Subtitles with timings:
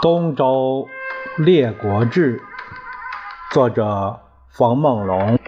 [0.02, 0.88] 《东周
[1.36, 2.38] 列国志》，
[3.52, 5.38] 作者冯梦龙，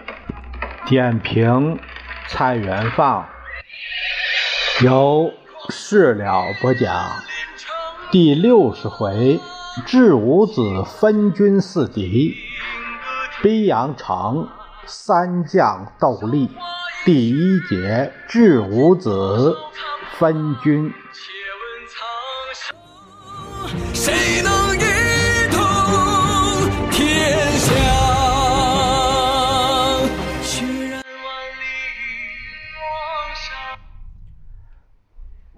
[0.85, 1.79] 点评
[2.27, 3.25] 蔡元放，
[4.83, 5.33] 由
[5.69, 6.93] 事了播讲。
[8.11, 9.39] 第六十回，
[9.87, 12.35] 智五子分军四敌，
[13.41, 14.49] 逼阳城
[14.85, 16.51] 三将斗力。
[17.05, 19.57] 第一节，智五子
[20.19, 20.93] 分军。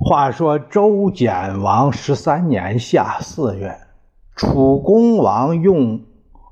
[0.07, 3.75] 话说周简王十三年夏四月，
[4.35, 6.01] 楚公王用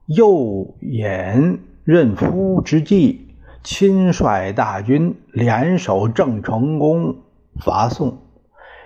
[0.08, 7.18] 右尹任夫之计，亲率大军联手郑成功，
[7.64, 8.18] 伐宋。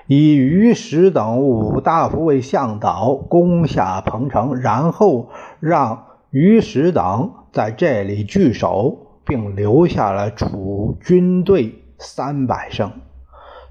[0.06, 5.30] 以于石等五大夫为向导，攻下彭城，然后
[5.62, 12.92] 让于石等在这里据守，并留下了楚军队三百乘，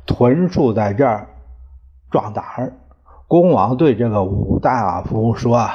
[0.07, 1.29] 屯戍在这儿
[2.11, 2.73] 壮胆儿。
[3.29, 5.69] 公王对这个五大夫说：“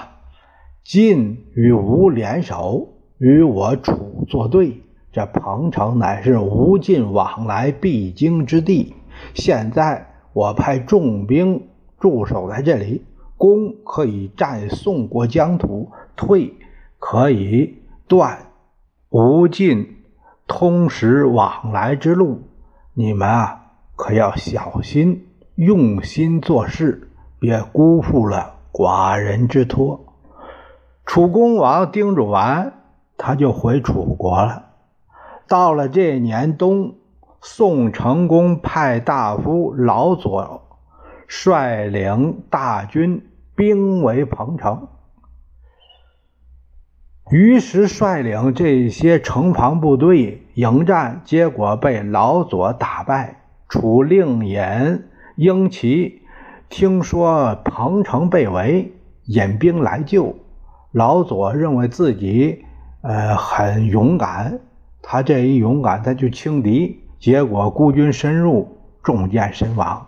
[0.84, 2.88] 晋与吴联手，
[3.18, 4.82] 与我楚作对。
[5.12, 8.96] 这彭城乃是吴晋往来必经之地，
[9.34, 11.68] 现在。”我派重兵
[12.00, 13.04] 驻守在这里，
[13.36, 16.54] 攻可以占宋国疆土，退
[17.00, 18.38] 可以断
[19.10, 19.98] 吴晋
[20.48, 22.44] 通使往来之路。
[22.94, 23.61] 你们啊，
[24.02, 30.04] 可要小心，用心做事，别辜负了寡人之托。
[31.06, 32.74] 楚公王叮嘱完，
[33.16, 34.70] 他就回楚国了。
[35.48, 36.96] 到了这年冬。
[37.44, 40.62] 宋成功派大夫老左
[41.28, 44.88] 率领大军兵围彭城，
[47.32, 53.41] 于是率领这些城防部队迎战，结果被老左打败。
[53.72, 55.06] 楚令尹
[55.38, 56.24] 英奇
[56.68, 58.92] 听说彭城被围，
[59.28, 60.36] 引兵来救。
[60.92, 62.66] 老左认为自己
[63.02, 64.60] 呃很勇敢，
[65.02, 67.00] 他这一勇敢，他就轻敌。
[67.18, 70.06] 结果孤军深入，中箭身亡。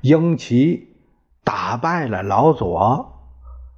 [0.00, 0.96] 英奇
[1.44, 3.20] 打败了老左，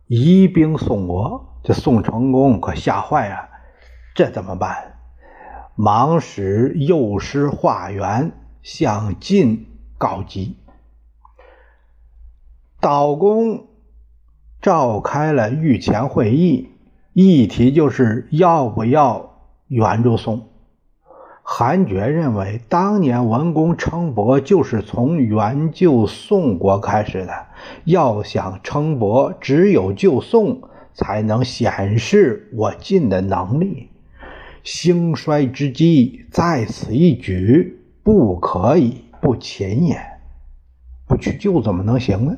[0.06, 1.58] 移兵宋国。
[1.64, 3.48] 这宋成功可吓坏了，
[4.14, 4.98] 这怎么办？
[5.74, 8.30] 忙使右师化元
[8.66, 9.64] 向晋
[9.96, 10.56] 告急。
[12.80, 13.68] 岛公
[14.60, 16.70] 召开了御前会议，
[17.12, 19.38] 议题就是要不要
[19.68, 20.48] 援助宋。
[21.44, 27.46] 韩厥认为，当年文公称伯就是从援救宋国开始的。
[27.84, 30.62] 要想称伯，只有救宋，
[30.92, 33.90] 才能显示我晋的能力。
[34.64, 37.75] 兴衰之机在此一举，
[38.06, 40.00] 不可以不勤也。
[41.08, 42.36] 不去救怎么能行呢？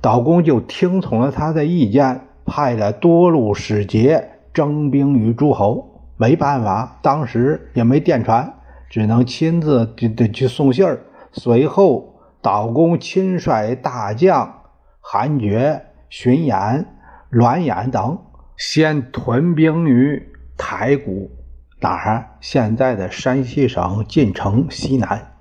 [0.00, 6.10] 岛公就听从了他的意见，派了多路使节征兵于诸侯。
[6.16, 8.54] 没办法，当时也没电传，
[8.90, 10.98] 只能亲自得得去送信儿。
[11.30, 14.62] 随后，岛公亲率大将
[15.00, 16.84] 韩厥、荀偃、
[17.30, 18.18] 栾衍等，
[18.56, 20.20] 先屯兵于
[20.56, 21.30] 台谷
[21.80, 22.36] （哪儿？
[22.40, 25.32] 现在的山西省晋城西南）。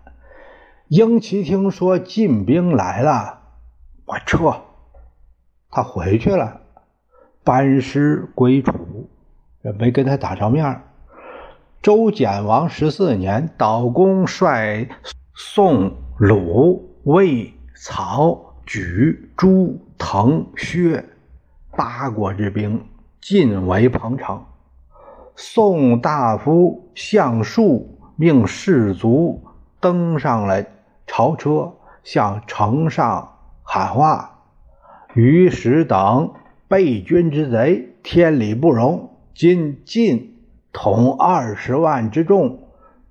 [0.90, 3.40] 英奇听说晋兵来了，
[4.06, 4.62] 我撤，
[5.72, 6.62] 他回去了，
[7.44, 9.09] 班师归楚。
[9.79, 10.81] 没跟他打照面。
[11.81, 14.90] 周简王十四年，岛公率
[15.34, 21.03] 宋、鲁、魏、曹、莒、朱、滕、薛
[21.72, 22.85] 八国之兵
[23.22, 24.46] 进围彭城。
[25.35, 29.43] 宋大夫向树命士卒
[29.82, 30.64] 登上了
[31.05, 31.73] 朝车，
[32.03, 34.40] 向城上喊话
[35.14, 36.32] ：“于时等
[36.67, 40.37] 背君之贼，天理不容。”今晋
[40.72, 42.59] 统二十万之众，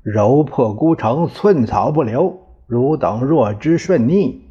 [0.02, 2.40] 揉破孤城，寸草不留。
[2.66, 4.48] 汝等若知顺逆，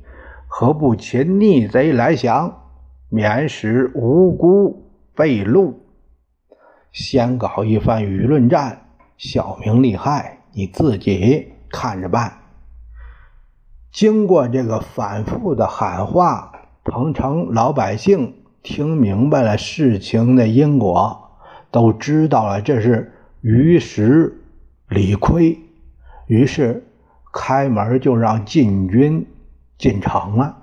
[0.48, 2.62] 何不擒逆贼来降，
[3.10, 5.74] 免使无辜被戮？
[6.94, 8.86] 先搞一番舆论战，
[9.18, 12.32] 小明利害，你自己看着办。
[13.92, 16.52] 经过这个反复的喊话，
[16.84, 21.20] 彭城老百姓听明白了事情的因果。
[21.72, 23.12] 都知道了，这是
[23.42, 24.44] 于时
[24.88, 25.60] 理亏，
[26.28, 26.86] 于是
[27.34, 29.26] 开门就让晋军
[29.80, 30.60] 进城了。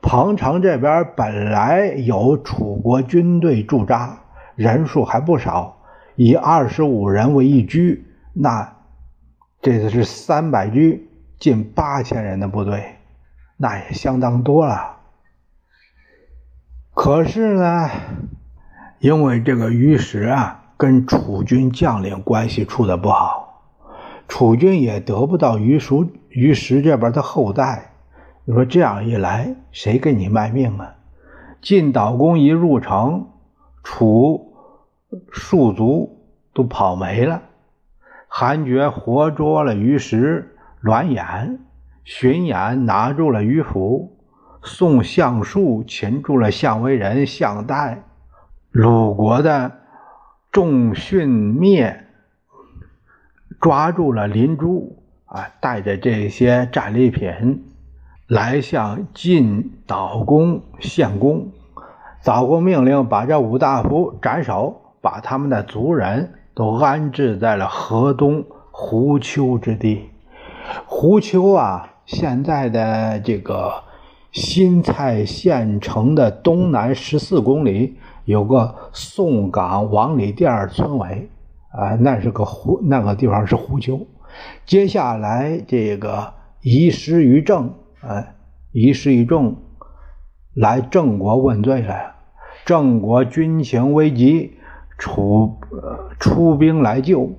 [0.00, 4.18] 彭城这边本来有楚国军队驻扎，
[4.56, 5.76] 人数还不少，
[6.16, 8.76] 以二十五人为一居，那
[9.62, 11.08] 这是三百居，
[11.38, 12.96] 近八千人的部队，
[13.56, 14.96] 那也相当多了。
[16.94, 17.90] 可是呢，
[18.98, 23.62] 因为这个于石啊，跟楚军将领关系处的不好，
[24.26, 27.90] 楚军也得不到于叔于石这边的后代。
[28.46, 30.94] 你说这样一来，谁给你卖命啊？
[31.60, 33.26] 晋悼公一入城，
[33.88, 34.52] 楚
[35.30, 37.40] 戍卒都跑没了。
[38.26, 41.58] 韩厥活捉了于石、栾衍，
[42.04, 44.18] 荀偃拿住了于府，
[44.60, 48.02] 宋相术擒住了相为人项代，
[48.72, 49.78] 鲁国的
[50.50, 52.06] 仲训灭
[53.60, 57.64] 抓住了林珠啊，带着这些战利品。
[58.26, 61.52] 来向晋悼公献功，
[62.26, 70.10] 早过命令把这五大夫斩首，把他们的族人都安置在了河东胡丘之地。
[70.86, 73.74] 胡丘啊，现在的这个
[74.32, 81.30] 新蔡县城的东南十四公里有个宋岗王李店村委，
[81.70, 84.04] 啊，那是个胡，那个地方是胡丘。
[84.64, 87.72] 接下来这个移师于郑。
[88.00, 88.34] 哎，
[88.72, 89.58] 遗失于众
[90.56, 92.15] 来郑国问罪了。
[92.66, 94.58] 郑国军情危急，
[94.98, 95.60] 楚
[96.18, 97.30] 出兵来救。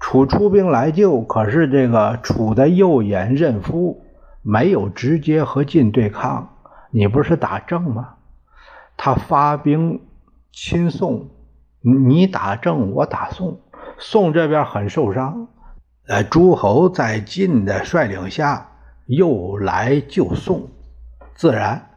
[0.00, 4.02] 楚出兵来救，可是这个楚的右眼任夫
[4.42, 6.56] 没有直接和晋对抗。
[6.90, 8.14] 你不是打郑吗？
[8.96, 10.00] 他发兵
[10.52, 11.28] 亲宋，
[11.80, 13.60] 你打郑，我打宋。
[13.98, 15.46] 宋这边很受伤。
[16.08, 18.70] 呃，诸侯在晋的率领下。
[19.06, 20.68] 又来救宋，
[21.34, 21.90] 自然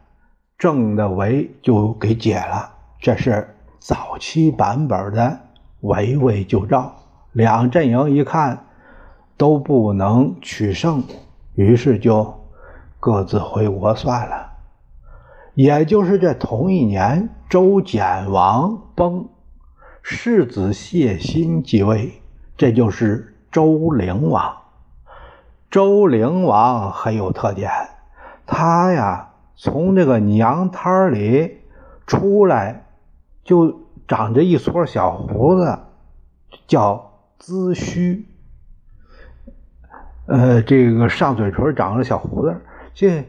[0.58, 2.72] 郑的围就给解了。
[3.00, 5.38] 这是早期版本的
[5.80, 6.96] 围魏救赵。
[7.32, 8.66] 两阵营一看
[9.36, 11.04] 都不能取胜，
[11.54, 12.34] 于是就
[12.98, 14.54] 各自回国算了。
[15.54, 19.28] 也就是这同一年，周简王崩，
[20.02, 22.20] 世子谢欣继位，
[22.56, 24.56] 这就是周灵王。
[25.70, 27.70] 周灵王很有特点，
[28.46, 29.27] 他呀
[29.60, 31.58] 从这个娘胎里
[32.06, 32.86] 出来，
[33.42, 35.80] 就长着一撮小胡子，
[36.68, 38.24] 叫髭须。
[40.26, 42.60] 呃，这个上嘴唇长着小胡子，
[42.94, 43.24] 这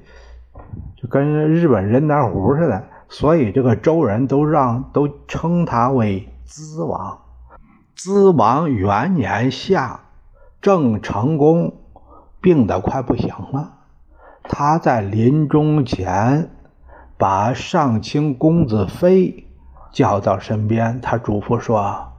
[0.95, 7.19] 就跟日本人胆虎似的，所以这个周人都让都称他为资王。
[7.95, 10.01] 资王元年夏，
[10.61, 11.73] 郑成功。
[12.41, 13.78] 病得快不行了，
[14.51, 16.49] 他在临终前
[17.17, 19.45] 把上卿公子非
[19.93, 22.13] 叫到身边，他嘱咐说：“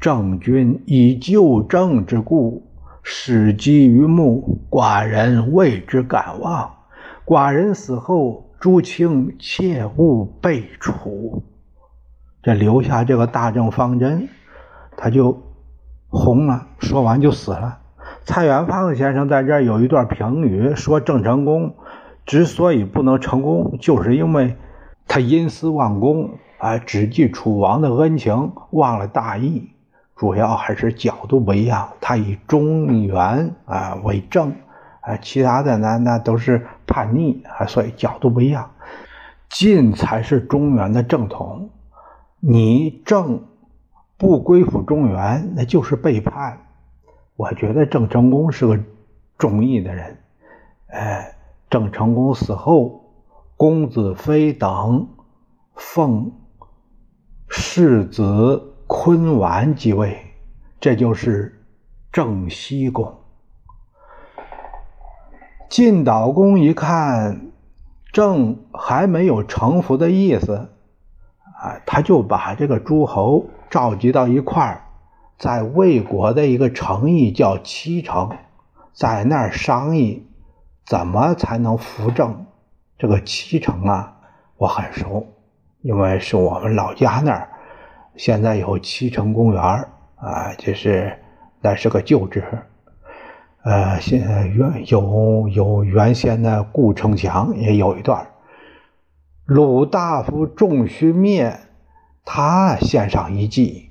[0.00, 2.64] 郑君以救郑之故，
[3.02, 6.72] 始积于目，寡人为之感望。
[7.26, 11.42] 寡人死后，诸卿切勿被处。”
[12.40, 14.28] 这留下这个大政方针，
[14.96, 15.42] 他就
[16.08, 16.68] 红了。
[16.78, 17.78] 说完就死了。
[18.24, 21.74] 蔡元芳先生在这儿有一段评语，说郑成功
[22.24, 24.56] 之所以不能成功，就是因为
[25.06, 29.68] 他因私忘公啊，只记楚王的恩情，忘了大义。
[30.16, 34.52] 主要还是角度不一样，他以中原啊为正
[35.00, 38.70] 啊，其他的呢那都是叛逆啊，所以角度不一样。
[39.50, 41.68] 晋才是中原的正统，
[42.40, 43.42] 你郑
[44.16, 46.60] 不归附中原，那就是背叛。
[47.36, 48.78] 我觉得郑成功是个
[49.36, 50.18] 忠义的人，
[50.86, 51.34] 哎，
[51.68, 53.12] 郑成功死后，
[53.56, 55.08] 公子非等
[55.74, 56.30] 奉
[57.48, 60.16] 世子坤丸继位，
[60.78, 61.64] 这就是
[62.12, 63.12] 郑西公。
[65.68, 67.50] 晋悼公一看
[68.12, 70.68] 郑还没有臣服的意思，
[71.60, 74.83] 啊，他就把这个诸侯召集到一块儿。
[75.38, 78.30] 在魏国的一个城邑叫七城，
[78.92, 80.26] 在那儿商议
[80.86, 82.46] 怎么才能扶正。
[82.96, 84.16] 这个七城啊，
[84.56, 85.26] 我很熟，
[85.82, 87.48] 因为是我们老家那儿。
[88.16, 89.62] 现在有七城公园
[90.16, 91.18] 啊，就是
[91.60, 92.44] 那是个旧址。
[93.64, 94.20] 呃，现
[94.52, 98.28] 原有有原先的故城墙，也有一段。
[99.46, 101.58] 鲁大夫仲须灭，
[102.24, 103.83] 他献上一计。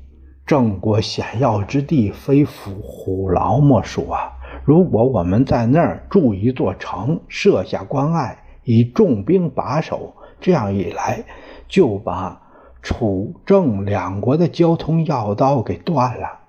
[0.46, 4.34] 郑国险要之地，非虎虎牢莫属啊！
[4.66, 11.24] 如果我们在那儿筑一座城，设下关隘，以重兵把守，这样一来，
[11.68, 12.42] 就把
[12.82, 16.40] 楚郑两国的交通要道给断了。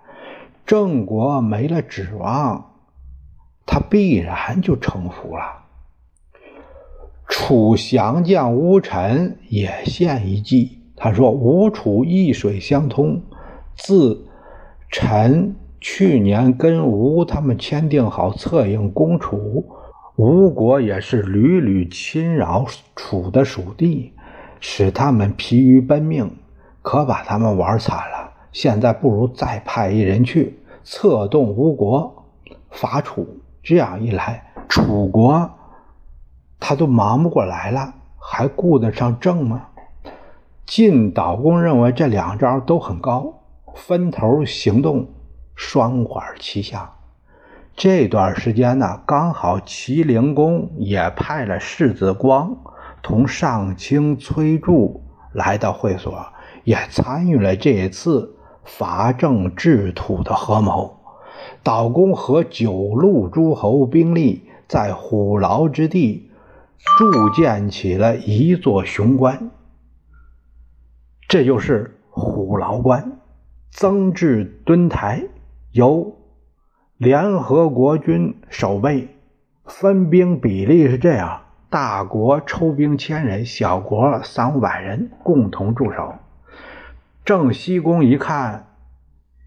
[0.66, 2.72] 郑国没了指望，
[3.64, 5.62] 他必然就臣服了。
[7.28, 13.22] 楚降将乌臣也献一计，他说：“吴楚易水相通，
[13.76, 14.26] 自
[14.90, 19.64] 臣去年跟吴他们签订好策应攻楚，
[20.16, 22.64] 吴国也是屡屡侵扰
[22.94, 24.12] 楚的属地，
[24.60, 26.30] 使他们疲于奔命，
[26.82, 28.32] 可把他们玩惨了。
[28.52, 32.26] 现在不如再派一人去。”策动吴国
[32.70, 33.26] 伐楚，
[33.62, 35.50] 这样一来，楚国
[36.60, 39.68] 他都忙不过来了，还顾得上郑吗？
[40.66, 43.32] 晋悼公认为这两招都很高，
[43.74, 45.08] 分头行动，
[45.54, 46.94] 双管齐下。
[47.76, 52.56] 这段时间呢，刚好齐灵公也派了世子光
[53.02, 55.02] 同上卿崔杼
[55.32, 56.24] 来到会所，
[56.62, 58.30] 也参与了这一次。
[58.66, 60.98] 伐郑治土的合谋，
[61.62, 66.30] 岛公和九路诸侯兵力在虎牢之地
[66.96, 69.50] 筑建起了一座雄关，
[71.28, 73.13] 这就是虎牢关。
[73.74, 75.24] 增至墩台，
[75.72, 76.16] 由
[76.96, 79.08] 联合国军守备，
[79.64, 86.14] 分兵比例是这样：大国抽兵千人，小国三五百人共同驻守。
[87.24, 88.68] 郑西公一看，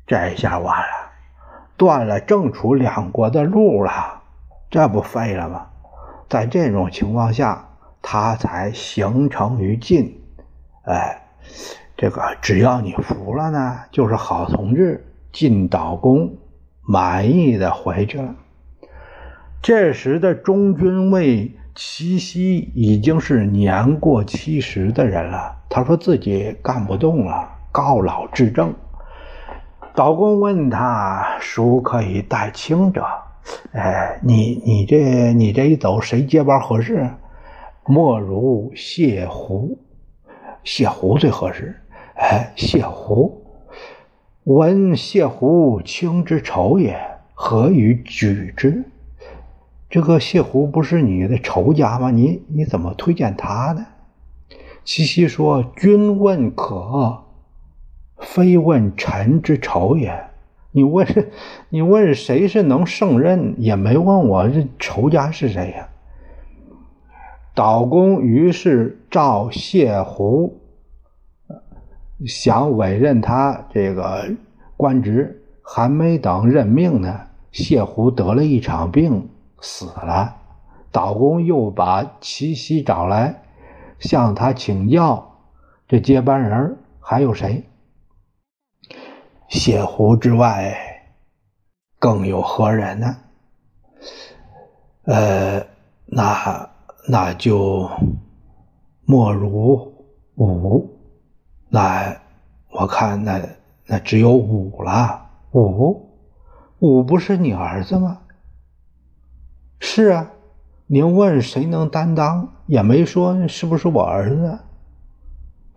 [0.06, 1.12] 这下完了，
[1.78, 4.24] 断了郑楚两国的路了，
[4.70, 5.68] 这不废了吗？
[6.28, 7.70] 在这种情况下，
[8.02, 10.22] 他才形成于晋。
[10.84, 11.30] 哎，
[11.98, 15.04] 这个只要你服了呢，就是好同志。
[15.34, 16.38] 晋悼公
[16.82, 18.34] 满意的回去了。
[19.62, 27.52] 这时的中军尉齐西已经是年过七十的人了，他说自己干不动了。
[27.72, 28.74] 告老致政，
[29.94, 33.06] 道公问他：“孰可以代卿者？”
[33.74, 37.08] 哎，你你这你这一走，谁接班合适？
[37.86, 39.78] 莫如谢胡，
[40.64, 41.80] 谢胡最合适。
[42.20, 43.44] 哎，谢胡，
[44.44, 47.00] 闻谢胡卿之仇也，
[47.36, 48.84] 何以举之？
[49.88, 52.10] 这个谢胡不是你的仇家吗？
[52.10, 53.86] 你你怎么推荐他呢？
[54.84, 57.24] 七夕说：“君问可。”
[58.18, 60.26] 非问臣之仇也，
[60.72, 61.06] 你问，
[61.70, 65.88] 你问谁是能胜任，也没问我这仇家是谁呀？
[67.54, 70.58] 岛公于是召谢胡，
[72.26, 74.32] 想委任他这个
[74.76, 79.30] 官职，还没等任命呢，谢胡得了一场病
[79.62, 80.36] 死了。
[80.92, 83.44] 岛公又把齐奚找来，
[84.00, 85.38] 向他请教，
[85.88, 87.64] 这接班人还有谁？
[89.48, 90.76] 谢胡之外，
[92.00, 93.18] 更有何人呢？
[95.04, 95.68] 呃，
[96.06, 96.70] 那
[97.08, 97.90] 那就
[99.06, 99.94] 莫如
[100.36, 100.97] 武。
[101.70, 102.16] 那
[102.70, 103.42] 我看那
[103.86, 105.26] 那只有五了。
[105.52, 106.10] 五，
[106.80, 108.20] 五不是你儿子吗？
[109.80, 110.30] 是啊，
[110.86, 114.60] 您问谁能担当，也没说是不是我儿子。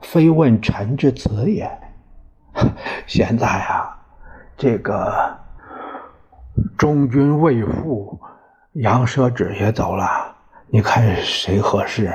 [0.01, 1.71] 非问臣之子也。
[3.07, 3.97] 现在啊，
[4.57, 5.39] 这个
[6.77, 8.19] 中军未父
[8.73, 10.35] 杨舍止也走了，
[10.69, 12.13] 你看谁合适？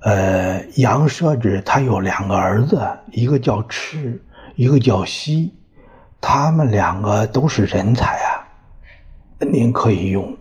[0.00, 2.80] 呃，杨舍止他有两个儿子，
[3.12, 4.22] 一个叫赤，
[4.54, 5.54] 一个叫西，
[6.20, 8.48] 他们两个都是人才啊，
[9.38, 10.36] 您可以用。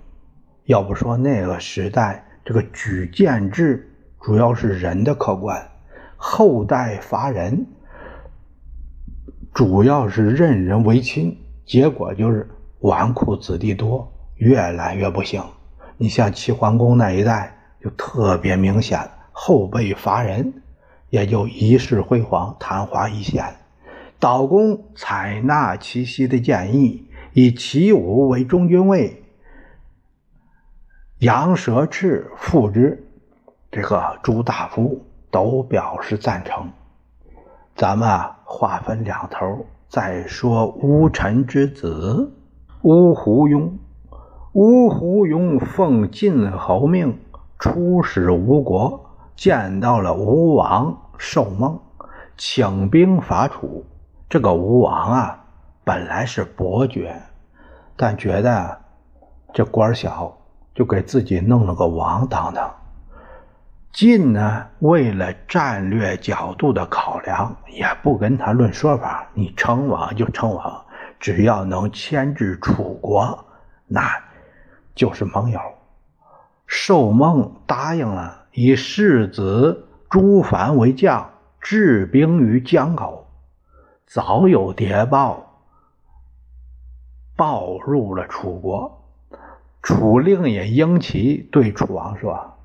[0.65, 5.61] 要不说那个时代这个举荐制主要是人的客观，
[6.15, 7.65] 后代乏人。
[9.53, 12.47] 主要是任人唯亲，结果就是
[12.79, 15.43] 纨绔子弟多，越来越不行。
[15.97, 18.99] 你像齐桓公那一代，就特别明显，
[19.41, 20.61] 后辈乏人，
[21.09, 23.55] 也就一世辉煌，昙花一现。
[24.19, 29.23] 岛公采纳齐奚的建议，以齐武为中军尉，
[31.19, 33.07] 杨蛇赤副之。
[33.71, 36.69] 这个诸大夫都表示赞成。
[37.75, 38.35] 咱们啊。
[38.51, 42.33] 划分两头，再说乌臣之子
[42.81, 43.69] 乌胡庸。
[44.53, 47.19] 乌胡庸奉晋侯命
[47.59, 49.08] 出使吴国，
[49.39, 51.79] 见到了吴王寿梦，
[52.35, 53.85] 请兵伐楚。
[54.27, 55.45] 这个吴王啊，
[55.85, 57.15] 本来是伯爵，
[57.95, 58.77] 但觉得
[59.53, 60.37] 这官小，
[60.75, 62.69] 就给自己弄了个王当当。
[63.93, 70.85] 晋呢，为了战略角度的考量，也不跟他论说法，你称王就称王，
[71.17, 73.45] 只要能牵制楚国，
[73.87, 74.01] 那
[74.93, 75.61] 就是盟友。
[76.67, 81.29] 寿梦答应了，以世子朱凡为将，
[81.61, 83.27] 治兵于江口。
[84.05, 85.61] 早有谍报
[87.35, 89.05] 报入了楚国，
[89.83, 92.55] 楚令也英奇对楚王说。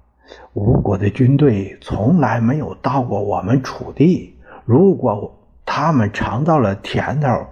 [0.55, 7.47] 吴国的军队从来没有到过我们楚地，如果他们尝到了甜头，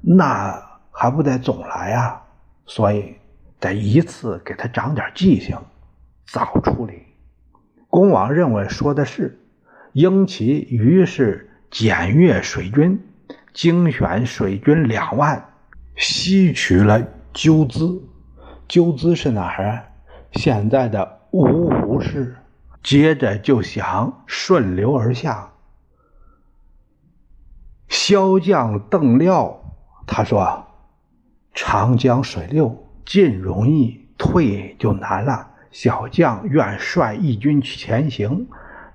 [0.00, 0.62] 那
[0.92, 2.22] 还不得总来啊？
[2.66, 3.16] 所以
[3.58, 5.58] 得一次给他长点记性，
[6.24, 7.07] 早处理。
[7.88, 9.40] 公王认为说的是，
[9.92, 13.02] 英奇于是检阅水军，
[13.52, 15.52] 精选水军两万，
[15.96, 18.02] 吸取了鸠兹。
[18.68, 19.84] 鸠兹是哪儿？
[20.32, 21.18] 现在的。
[21.30, 22.36] 芜湖市，
[22.82, 25.52] 接着就想顺流而下。
[27.86, 29.62] 骁将邓廖
[30.06, 30.66] 他说
[31.52, 35.50] ：“长江水流，进容易，退就难了。
[35.70, 38.48] 小将愿率义军前行，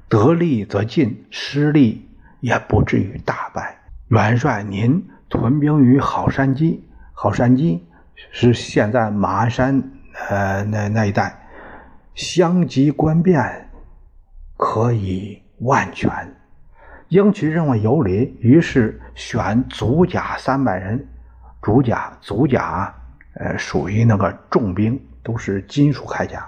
[0.09, 3.77] 得利则进，失利也不至于大败。
[4.09, 6.79] 元帅，您屯兵于好山矶，
[7.13, 7.79] 好山矶
[8.31, 9.83] 是现在马鞍山
[10.29, 11.39] 呃那那一带。”
[12.15, 13.69] 相机观变，
[14.55, 16.11] 可以万全。
[17.07, 21.07] 英奇认为有理，于是选足甲三百人。
[21.63, 22.93] 足甲，足甲，
[23.33, 26.47] 呃，属于那个重兵，都是金属铠甲。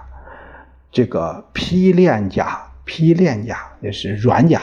[0.90, 4.62] 这个披链甲，披链甲也是软甲，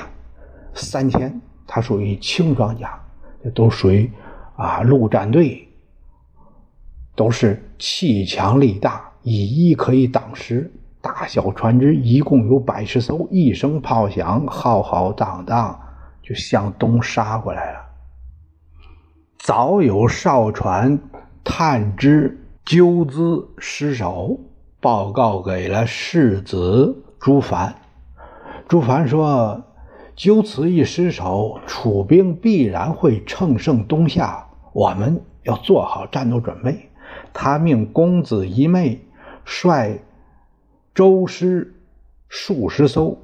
[0.74, 3.00] 三千，它属于轻装甲，
[3.44, 4.10] 这都属于
[4.56, 5.68] 啊陆战队，
[7.16, 10.72] 都是气强力大，以一可以挡十。
[11.02, 15.78] 大小船只一共有百十艘，一声炮响，浩浩荡荡
[16.22, 17.80] 就向东杀过来了。
[19.38, 20.98] 早有哨船
[21.44, 24.40] 探知鸠兹失守，
[24.84, 27.74] 报告给了世子朱凡。
[28.68, 29.64] 朱凡说
[30.14, 36.90] ：“鸠兹一失守，楚兵必然会乘胜东下，我们要做好战斗准备。”
[37.32, 39.00] 他命公子一妹
[39.46, 40.02] 率。
[40.94, 41.76] 舟师
[42.28, 43.18] 数十艘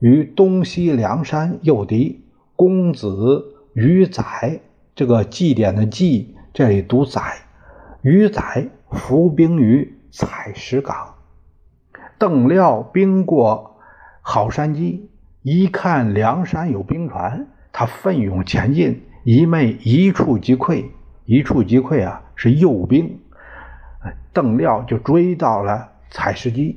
[0.00, 2.24] 于东西梁山诱敌，
[2.56, 4.60] 公子于载
[4.96, 7.20] 这个祭典的祭，这里读载，
[8.02, 11.14] 于载伏兵于采石港。
[12.18, 13.80] 邓廖兵过
[14.22, 15.08] 好山矶，
[15.42, 20.84] 一看梁山有兵船，他奋勇前进，一昧一触即溃，
[21.24, 23.18] 一触即溃啊，是诱兵。
[24.32, 26.76] 邓廖就追到了采石矶。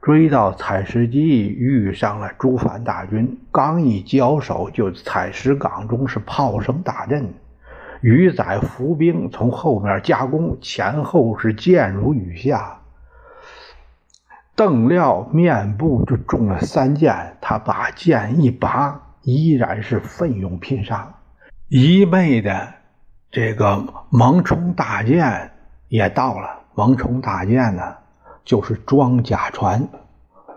[0.00, 3.38] 追到采石矶，遇上了朱凡大军。
[3.50, 7.34] 刚一交手，就采石港中是炮声大震。
[8.00, 12.78] 鱼载伏兵从后面夹攻，前后是箭如雨下。
[14.54, 21.14] 邓廖面部就中了三箭，他把剑一拔，依然是奋勇拼杀。
[21.68, 22.74] 一昧的
[23.30, 25.50] 这个蒙冲大舰
[25.88, 26.60] 也到了。
[26.74, 27.96] 蒙冲大舰呢？
[28.44, 29.86] 就是装甲船，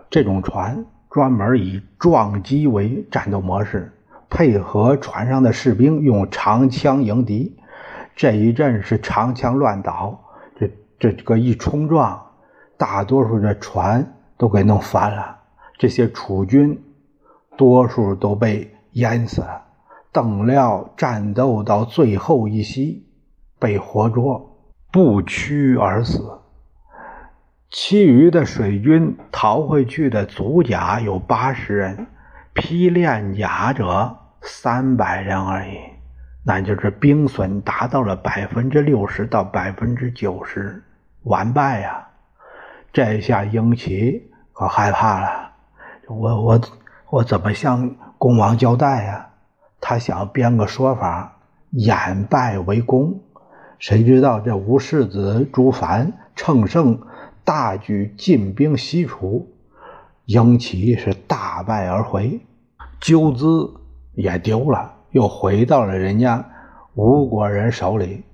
[0.08, 3.92] 这种船专门以撞击为战斗模式，
[4.28, 7.56] 配合船上的士兵用长枪迎敌。
[8.16, 10.24] 这一阵是长枪乱倒，
[10.58, 12.26] 这这个一冲撞，
[12.76, 15.38] 大多数的船都给弄翻了。
[15.78, 16.80] 这些楚军
[17.56, 19.62] 多数都被淹死了。
[20.12, 23.08] 邓廖战斗到最后一息，
[23.58, 24.60] 被活捉，
[24.92, 26.38] 不屈而死。
[27.68, 32.06] 其余的水军逃回去的卒甲有八十人，
[32.54, 35.76] 披练甲者三百人而已，
[36.44, 40.84] 那就是兵损达到了百分之六十到百分之九十，
[41.24, 42.08] 完败呀！
[42.92, 45.50] 这下英奇可害怕了，
[46.06, 46.60] 我我
[47.10, 49.30] 我怎么向公王交代呀？
[49.80, 51.38] 他想编个说法，
[51.70, 53.20] 掩败为功，
[53.80, 57.00] 谁知道这吴世子朱凡乘胜。
[57.46, 59.53] 大举进兵西楚，
[60.26, 62.40] 英奇是大败而回，
[63.00, 63.70] 鸠兹
[64.14, 66.44] 也丢了，又回到了人家
[66.94, 68.24] 吴国人手里。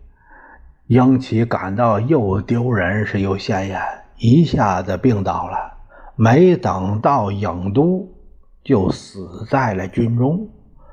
[0.87, 3.81] 英奇感到又丢人是又显眼，
[4.19, 5.57] 一下子病倒了，
[6.15, 8.09] 没等到郢都，
[8.63, 10.49] 就死在了军中。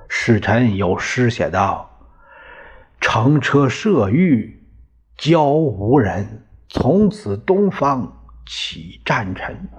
[0.08, 1.90] 使臣有诗写道
[3.02, 4.64] ：“乘车射御，
[5.18, 9.70] 交无人。”从此东方起战尘，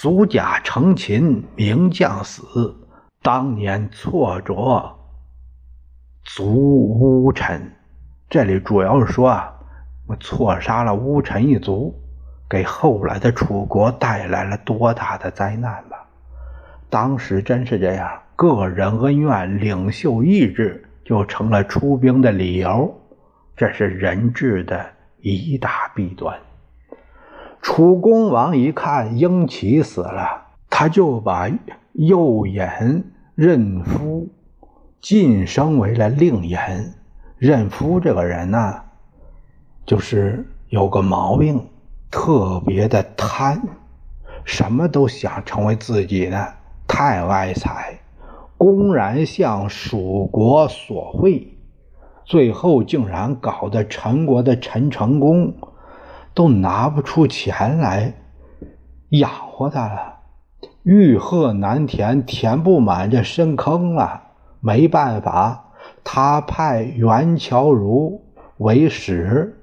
[0.00, 2.72] 足甲成秦，名将死。
[3.20, 4.94] 当年挫折
[6.22, 7.72] 足乌臣。
[8.30, 9.52] 这里主要是说啊，
[10.06, 11.92] 我错杀了乌臣一族，
[12.48, 16.06] 给后来的楚国带来了多大的灾难吧？
[16.88, 22.96] 当时真是这样，个人恩怨、领袖意志就成了出兵的理由，
[23.56, 24.86] 这是人质的
[25.22, 26.38] 一大弊端。
[27.60, 31.50] 楚公王一看英齐死了，他就把
[31.92, 34.28] 右眼任夫
[35.00, 36.56] 晋升为了令尹。
[37.36, 38.82] 任夫这个人呢，
[39.86, 41.66] 就是有个毛病，
[42.10, 43.60] 特别的贪，
[44.44, 46.54] 什么都想成为自己的，
[46.86, 48.00] 太爱财，
[48.56, 51.56] 公然向蜀国索贿，
[52.24, 55.54] 最后竟然搞得陈国的陈成功
[56.38, 58.14] 都拿不出钱来
[59.08, 60.18] 养活他了，
[60.84, 64.22] 欲壑难填，填不满这深坑了，
[64.60, 65.64] 没办法。
[66.04, 68.22] 他派袁乔如
[68.58, 69.58] 为使，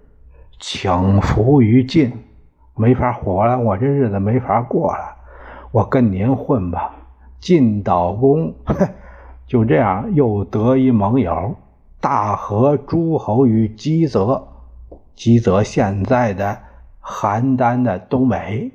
[0.59, 2.11] 请服于晋，
[2.75, 5.15] 没法活了，我这日子没法过了，
[5.71, 6.93] 我跟您混吧。
[7.39, 8.53] 晋悼公
[9.47, 11.55] 就这样又得一盟友，
[12.01, 14.45] 大和诸侯于基泽，
[15.15, 16.61] 基泽现在的
[17.01, 18.71] 邯郸的东北。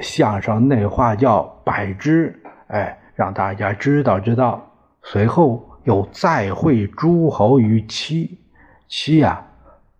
[0.00, 4.70] 相声内话叫百知，哎，让大家知道知道。
[5.02, 5.70] 随后。
[5.84, 8.40] 又再会诸侯于七
[8.88, 9.44] 七呀，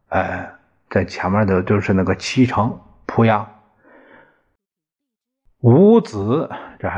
[0.08, 0.48] 呃，
[0.88, 3.46] 在前面的就是那个七城濮阳。
[5.60, 6.90] 五子这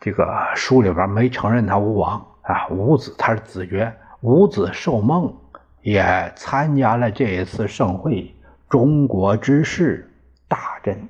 [0.00, 0.26] 这个
[0.56, 5.32] 书里边没承认他吴王啊，五子他是子爵，五子受梦
[5.82, 8.34] 也参加了这一次盛会，
[8.68, 10.10] 中国之事
[10.48, 11.08] 大振。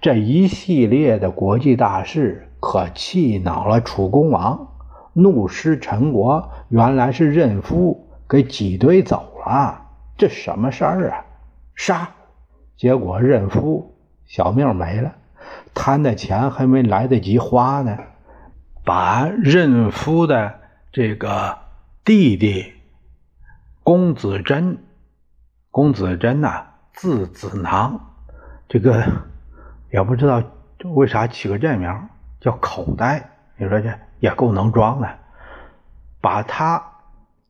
[0.00, 4.68] 这一系列的国际大事可气恼了楚公王。
[5.16, 9.80] 怒失陈国，原来是任夫给挤兑走了，
[10.18, 11.24] 这什么事儿啊？
[11.76, 12.10] 杀！
[12.76, 13.94] 结果任夫
[14.26, 15.14] 小命没了，
[15.72, 17.96] 贪的钱还没来得及花呢，
[18.84, 20.52] 把任夫的
[20.90, 21.58] 这个
[22.04, 22.73] 弟弟
[23.84, 24.78] 公子贞，
[25.70, 28.00] 公子贞呐，字子囊，
[28.66, 29.04] 这个
[29.92, 30.42] 也不知道
[30.94, 32.08] 为啥起个这名，
[32.40, 33.30] 叫口袋。
[33.58, 33.94] 你说这？
[34.20, 35.08] 也够能装的，
[36.22, 36.82] 把他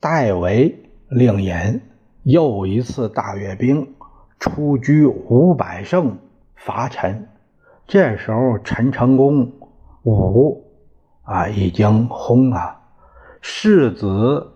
[0.01, 1.81] 代为令尹，
[2.25, 3.95] 又一次大阅兵，
[4.41, 6.19] 出居五百胜，
[6.57, 7.29] 伐陈。
[7.87, 9.53] 这时候陈成功
[10.03, 10.65] 武
[11.23, 12.81] 啊已经轰了，
[13.41, 14.55] 世子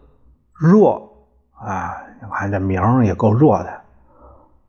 [0.53, 1.08] 若
[1.61, 3.81] 啊，你看这名也够弱的。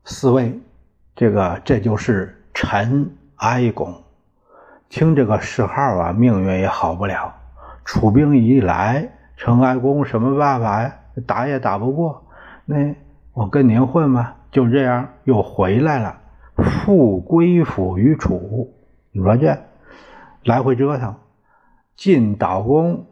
[0.04, 0.58] 四位，
[1.14, 3.94] 这个这就是陈哀公，
[4.88, 7.32] 听这个谥号啊，命运也好不了。
[7.84, 10.94] 楚兵一来，陈哀公什么办法呀？
[11.26, 12.22] 打也打不过，
[12.64, 12.94] 那
[13.32, 14.36] 我跟您混吧。
[14.50, 16.18] 就这样又回来了，
[16.56, 18.74] 复归附于楚。
[19.12, 19.56] 你说这
[20.44, 21.14] 来回折腾，
[21.96, 23.06] 晋悼公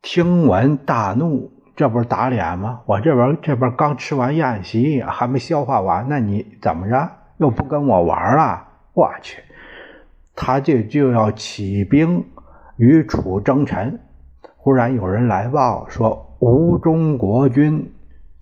[0.00, 2.82] 听闻大怒，这不是打脸吗？
[2.84, 7.10] 我这边这边刚吃完宴席，还没消化完，那你怎么着？
[7.38, 8.62] 又不跟我玩了？
[8.92, 9.42] 我去，
[10.36, 12.22] 他这就要起兵
[12.76, 13.98] 与楚争臣。
[14.58, 17.90] 忽然有人来报说，吴中国君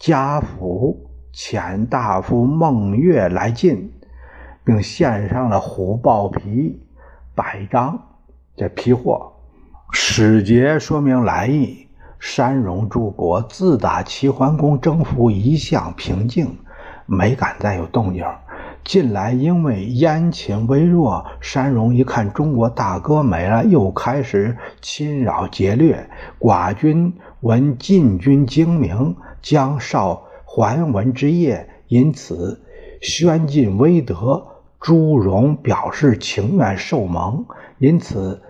[0.01, 3.93] 家府遣大夫孟月来晋，
[4.65, 6.85] 并献上了虎豹皮
[7.37, 8.03] 百张，
[8.57, 9.33] 这批货。
[9.93, 11.87] 使节说明来意：
[12.19, 16.59] 山戎诸国自打齐桓公征服，一向平静，
[17.07, 18.25] 没敢再有动静。
[18.85, 26.09] 近来因为燕秦微弱，山戎一看中国大哥没了，又开始侵扰劫掠。
[26.39, 32.63] 寡君闻晋军精明，将少还文之业，因此
[33.03, 34.47] 宣晋威德。
[34.81, 37.45] 朱荣表示情愿受蒙，
[37.79, 38.41] 因此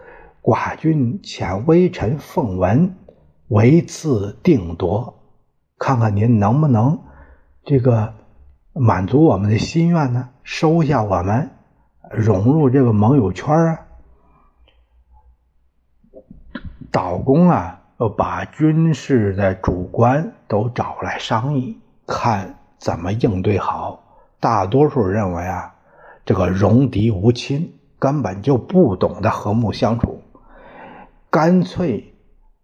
[0.43, 2.95] 寡君遣微臣奉文，
[3.49, 5.19] 为赐定夺。
[5.79, 7.01] 看看您能不能
[7.65, 8.15] 这个。
[8.75, 10.29] 满足我们的心愿呢？
[10.45, 11.51] 收下我们，
[12.13, 13.81] 融入这个盟友圈啊！
[16.93, 17.81] 岛公啊，
[18.17, 24.01] 把军事的主官都找来商议，看怎么应对好。
[24.39, 25.75] 大多数认为啊，
[26.25, 30.23] 这个戎狄无亲，根本就不懂得和睦相处，
[31.31, 32.08] 干脆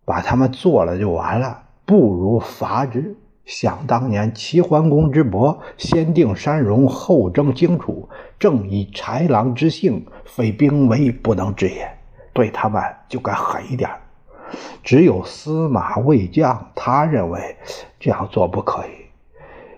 [0.05, 3.17] 把他们做了就完了，不如伐之。
[3.45, 11.87] 想当年齐桓公之伯，先定山戎，后征荆楚，正以豺狼之性，非兵威不能制也。
[12.33, 13.91] 对他们就该狠一点。
[14.83, 17.57] 只有司马魏将，他认为
[18.01, 18.91] 这样做不可以。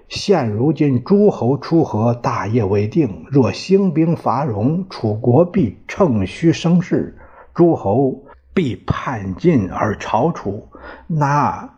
[0.09, 7.19] 现如今诸侯出河，大业未定，若兴兵伐戎，楚国必乘虚生事，
[7.53, 8.23] 诸侯
[8.57, 10.66] 必叛晋而朝楚，
[11.07, 11.75] 那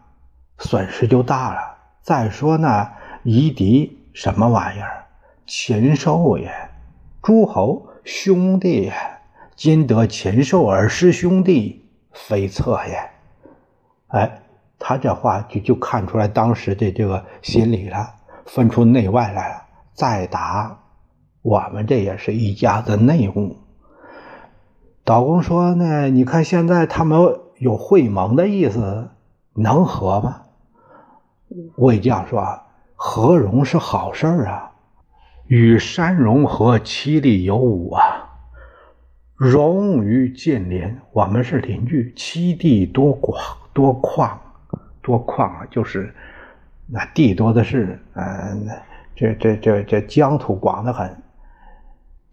[0.58, 1.76] 损失就大了。
[2.02, 2.90] 再说呢，
[3.24, 5.06] 夷狄什么玩意儿？
[5.44, 6.48] 禽兽也！
[7.20, 8.92] 诸侯兄弟也！
[9.56, 13.10] 今得禽兽而失兄弟，非策也。
[14.06, 14.40] 哎，
[14.78, 18.14] 他这话就就看出来当时的这个心理了，
[18.46, 19.62] 分出内外来了。
[19.94, 20.78] 再打
[21.42, 23.56] 我们这也是一家子内务。
[25.08, 27.18] 导公说呢，你看现在他们
[27.56, 29.08] 有会盟的意思，
[29.54, 30.42] 能和吗？
[31.76, 32.60] 魏将说
[32.94, 34.70] ：“和戎是好事儿啊，
[35.46, 38.02] 与山戎和，其利有五啊。
[39.36, 43.42] 戎于近邻，我们是邻居，七地多广
[43.72, 44.30] 多旷，
[45.00, 46.14] 多旷啊，就是
[46.86, 48.68] 那地多的是，嗯，
[49.16, 51.16] 这这这这疆土广得很。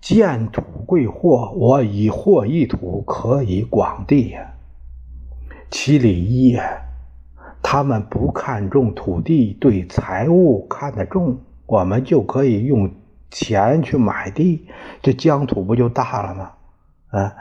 [0.05, 4.53] 见土贵货，我以货易土，可以广地呀。
[5.71, 6.61] 其利一也。”
[7.63, 12.91] 他们不看重土地，对财物看得重，我们就可以用
[13.31, 14.67] 钱去买地，
[15.01, 16.51] 这疆土不就大了吗？
[17.09, 17.33] 啊，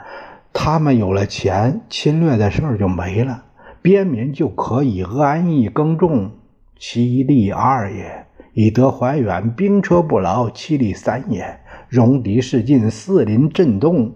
[0.51, 3.43] 他们有了钱，侵略的事儿就没了，
[3.83, 6.31] 边民就可以安逸耕种，
[6.79, 14.13] 其利二也；以德怀远，兵车不劳，其利三也；戎狄势尽，四邻震动，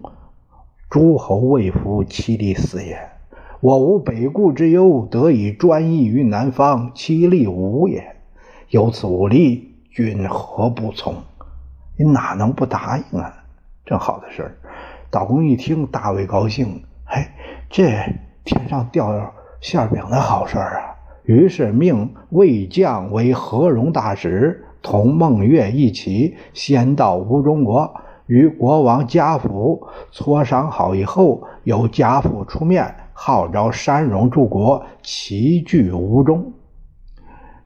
[0.88, 2.98] 诸侯未服，其利四也。
[3.60, 8.16] 我无北顾之忧，得以专意于南方，其利无也。
[8.70, 11.14] 有此五利，君何不从？
[11.96, 13.44] 你哪能不答应啊？
[13.84, 14.56] 正好的事儿。
[15.10, 16.82] 道公一听，大为高兴。
[17.04, 17.34] 哎，
[17.68, 17.86] 这
[18.44, 20.94] 天上掉馅饼的好事儿啊！
[21.24, 27.92] 于是命魏将为和戎大使，同孟月一起，先到吴中国，
[28.26, 32.94] 与国王家父磋商好以后，由家父出面。
[33.12, 36.54] 号召山戎诸国齐聚吴中，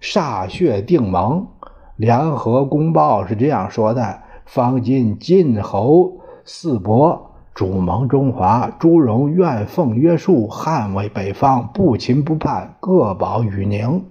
[0.00, 1.46] 歃血定盟。
[1.94, 14.04] 联合公报是这样说的：方今晋侯四伯主盟中华，诸戎愿奉约束，捍卫北方，不侵不叛，各保与宁。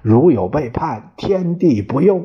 [0.00, 2.22] 如有背叛，天地不佑。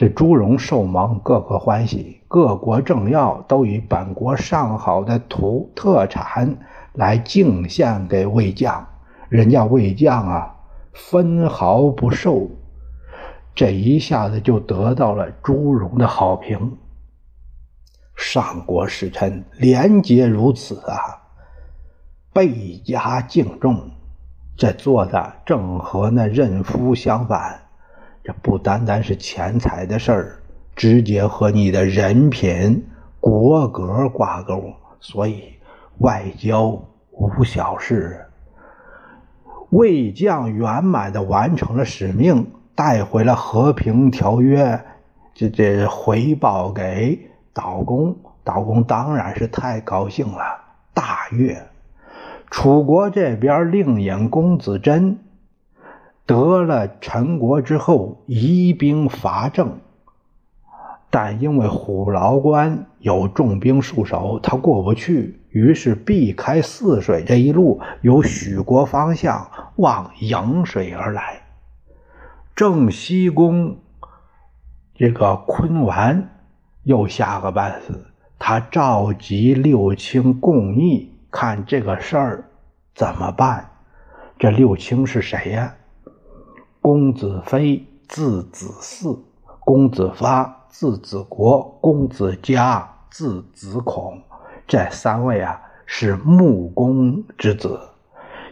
[0.00, 2.22] 这诸戎受盟，个个欢喜。
[2.26, 6.56] 各国政要都以本国上好的土特产。
[6.94, 8.88] 来敬献给魏将，
[9.28, 10.56] 人家魏将啊，
[10.94, 12.48] 分毫不受，
[13.54, 16.78] 这一下子就得到了朱荣的好评。
[18.16, 21.20] 上国使臣廉洁如此啊，
[22.32, 23.90] 倍加敬重。
[24.56, 27.60] 这做的正和那任夫相反，
[28.42, 30.42] 不单单是钱财的事儿，
[30.76, 32.86] 直接和你的人品、
[33.20, 35.44] 国格挂钩，所以。
[35.98, 38.24] 外交无小事，
[39.68, 44.82] 魏将圆满的完成了使命，带回了和平条约，
[45.34, 50.40] 这这回报给岛公，岛公当然是太高兴了，
[50.94, 51.66] 大悦。
[52.50, 55.18] 楚国这边令尹公子贞
[56.30, 59.80] 得了陈国之后，移兵伐郑。
[61.10, 71.40] 但因为虎牢关有重兵戍守，他过不去，于是避开泗水这一路，由许国方向往颍水而来。
[72.54, 73.78] 郑西公
[74.94, 76.30] 这个昆完
[76.84, 78.06] 又吓个半死，
[78.38, 82.44] 他召集六卿共议，看这个事儿
[82.94, 83.68] 怎么办。
[84.38, 85.74] 这六卿是谁呀？
[86.80, 89.18] 公子非，字子嗣，
[89.60, 90.56] 公子发。
[90.70, 94.22] 字子国，公子嘉，字子孔，
[94.68, 97.78] 这三位啊是穆公之子。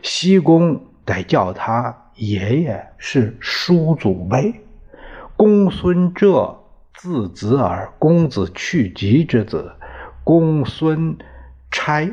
[0.02, 4.52] 西公得叫他爷爷，是叔祖辈。
[5.36, 6.58] 公孙浙，
[6.92, 9.72] 字子耳，公子去疾之子。
[10.24, 11.16] 公孙
[11.70, 12.04] 差，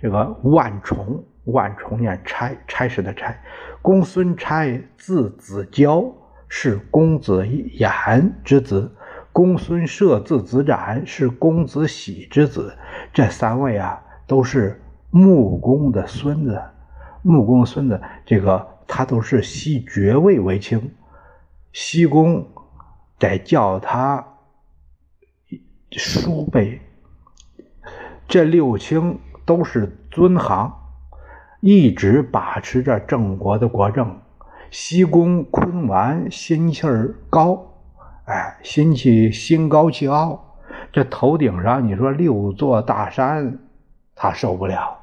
[0.00, 3.34] 这个万重，万重念差，差事的差。
[3.82, 6.04] 公孙差，字子交，
[6.48, 8.94] 是公子偃之子。
[9.32, 12.76] 公孙涉字子展是公子喜之子，
[13.12, 16.60] 这三位啊都是穆公的孙子。
[17.22, 20.94] 穆公孙子，这个他都是袭爵位为卿，
[21.72, 22.46] 西公
[23.18, 24.26] 得叫他
[25.92, 26.80] 叔辈。
[28.26, 30.72] 这六卿都是尊行，
[31.60, 34.18] 一直把持着郑国的国政。
[34.70, 37.74] 西宫昆完心气儿高，
[38.24, 40.56] 哎，心气心高气傲，
[40.92, 43.58] 这头顶上你说六座大山，
[44.14, 44.96] 他受不了。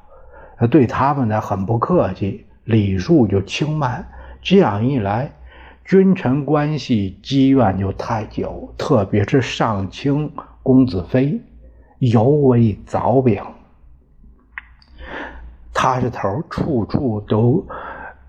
[0.70, 4.08] 对他们呢很不客气，礼数就轻慢。
[4.40, 5.30] 这样一来，
[5.84, 11.40] 君臣关系积怨就太久，特别是上卿公子非。
[11.98, 13.42] 尤为凿饼，
[15.80, 17.64] 他是头，处处都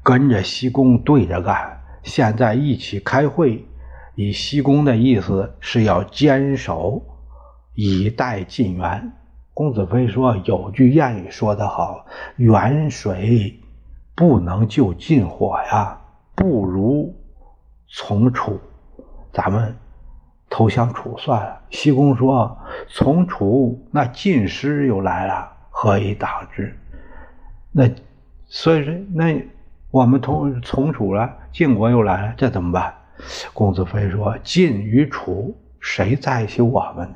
[0.04, 1.82] 跟着西宫对着干。
[2.04, 3.66] 现在一起开会，
[4.14, 7.02] 以西宫的意思是要坚守，
[7.74, 9.12] 以待晋元。
[9.56, 12.06] 公子非说有句谚语说得好
[12.38, 13.60] ：“远水
[14.14, 16.00] 不能救近火呀，
[16.36, 17.16] 不如
[17.88, 18.60] 从楚。”
[19.34, 19.76] 咱们。
[20.52, 21.62] 投降楚算了。
[21.72, 22.56] 西宫说
[22.90, 26.76] ：“从楚那晋师又来了，何以挡之？”
[27.72, 27.90] 那
[28.48, 29.42] 所以说，那
[29.92, 32.94] 我们同从楚了，晋国又来了，这怎么办？
[33.54, 37.14] 公子非说：“晋与楚，谁在起我们？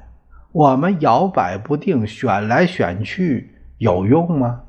[0.52, 4.62] 我们摇摆不定，选来选去，有用吗？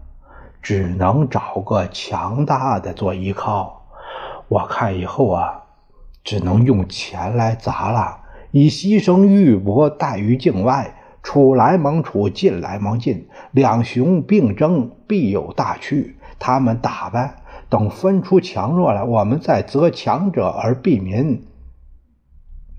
[0.63, 3.85] 只能找个强大的做依靠。
[4.49, 5.65] 我看以后啊，
[6.23, 8.21] 只能用钱来砸了。”
[8.53, 16.17] 以牺牲玉帛待于境外，楚来蒙楚，晋来蒙晋，两雄并争，必有大趋。
[16.39, 17.37] 他们打呗，
[17.71, 21.43] 等分出强弱来，我们再择强者而避民，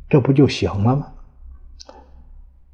[0.07, 1.07] 这不就行了吗？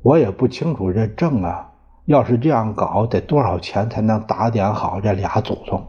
[0.03, 1.71] 我也不清楚这政啊，
[2.05, 5.87] 要是这样搞，得多少钱才能打点好这俩祖宗？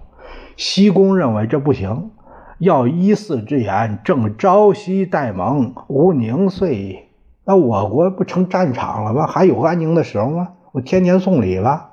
[0.57, 2.13] 西宫认为这不行。
[2.59, 7.09] 要依四之言，正朝夕待盟，无宁岁，
[7.45, 9.27] 那我国不成战场了吗？
[9.27, 10.49] 还有安宁的时候吗？
[10.73, 11.91] 我天天送礼了，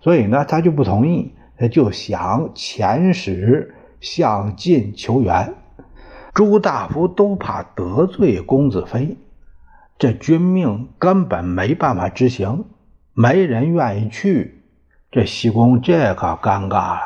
[0.00, 5.54] 所以呢，他就不同意，他就想遣使向晋求援。
[6.32, 9.16] 诸大夫都怕得罪公子非，
[9.98, 12.64] 这军命根本没办法执行，
[13.12, 14.62] 没人愿意去。
[15.10, 17.00] 这西宫这可尴尬了，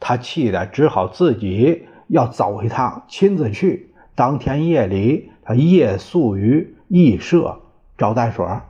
[0.00, 1.86] 他气的只好自己。
[2.08, 3.94] 要走一趟，亲自去。
[4.14, 7.58] 当天夜里，他夜宿于驿舍
[7.98, 8.60] 招待所，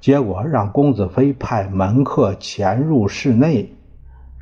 [0.00, 3.72] 结果让公子非派门客潜入室内，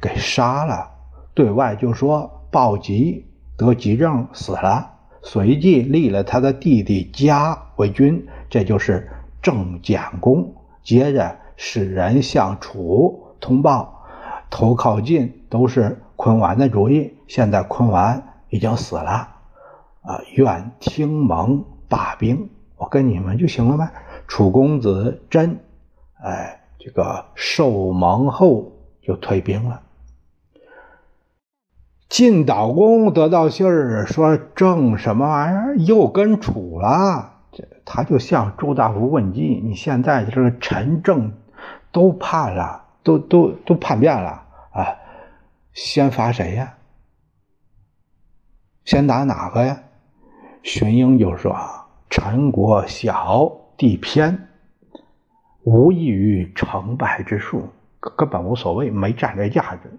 [0.01, 0.91] 给杀了。
[1.35, 4.91] 对外就说暴疾得急症死了，
[5.23, 9.09] 随即立了他的弟弟嘉为君，这就是
[9.41, 10.53] 郑简公。
[10.83, 14.05] 接着使人向楚通报，
[14.51, 17.15] 投靠晋都是昆完的主意。
[17.29, 18.25] 现在昆完。
[18.51, 19.29] 已经死了，
[20.01, 20.23] 啊！
[20.33, 22.49] 愿听盟罢兵，
[22.79, 23.93] 我跟你们就行了呗。
[24.27, 25.59] 楚公子真，
[26.23, 29.83] 哎，这个受蒙后就退兵了。
[32.09, 39.61] 晋悼公得到信儿，说郑什么玩意儿又跟楚了，这他就向朱大夫问计。
[39.63, 41.33] 你现在这个陈郑
[41.93, 44.97] 都叛了，都都都叛变了啊！
[45.75, 46.75] 先罚谁呀？
[48.85, 49.83] 先打哪个呀？
[50.63, 51.53] 荀英就说
[52.11, 54.49] ：“陈国小，地偏，
[55.63, 57.69] 无异于成败之数，
[58.01, 59.91] 根本无所谓，没战略价值。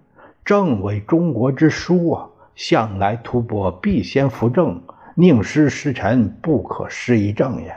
[0.44, 4.82] 正为中国之书啊，向来突破必先扶正，
[5.14, 7.74] 宁失失臣，不可失一正也。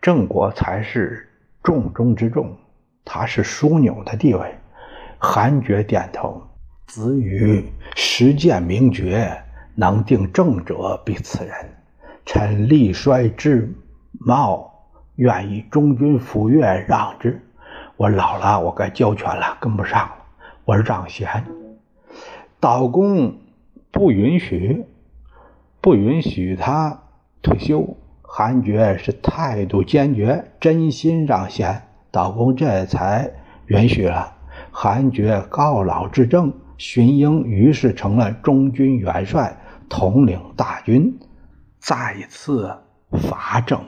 [0.00, 1.28] 郑国才是
[1.62, 2.56] 重中之重，
[3.04, 4.54] 他是枢纽的地位。”
[5.18, 6.42] 韩厥点头
[6.86, 7.64] ：“子羽
[7.94, 9.42] 实践明觉。”
[9.74, 11.54] 能定政者，必此人。
[12.24, 13.74] 臣力衰之
[14.20, 14.72] 茂，
[15.16, 17.40] 愿以中军抚越让之。
[17.96, 20.14] 我老了，我该交权了，跟不上了。
[20.64, 21.44] 我让贤，
[22.60, 23.36] 道公
[23.90, 24.84] 不允许，
[25.80, 27.02] 不允许他
[27.42, 27.96] 退休。
[28.22, 33.30] 韩厥是态度坚决，真心让贤，道公这才
[33.66, 34.36] 允许了。
[34.70, 39.58] 韩厥告老执政，荀英于是成了中军元帅。
[39.88, 41.18] 统领大军，
[41.82, 42.78] 再次
[43.10, 43.80] 伐郑。